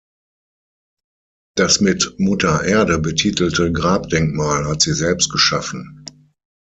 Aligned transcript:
Das 1.55 1.79
mit 1.79 2.15
„Mutter 2.17 2.63
Erde“ 2.63 2.97
betitelte 2.97 3.71
Grabdenkmal 3.71 4.65
hat 4.67 4.81
sie 4.81 4.93
selbst 4.95 5.29
geschaffen. 5.31 6.05